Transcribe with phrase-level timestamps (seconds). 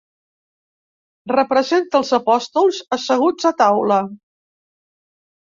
[1.33, 4.03] Representa els apòstols asseguts a taula.